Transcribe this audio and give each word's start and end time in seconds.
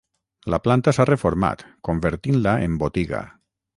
La 0.53 0.59
planta 0.67 0.93
s'ha 0.97 1.05
reformat 1.09 1.63
convertint-la 1.89 2.55
en 2.69 2.79
botiga. 2.85 3.21